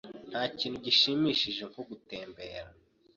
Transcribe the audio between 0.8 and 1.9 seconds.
gishimishije nko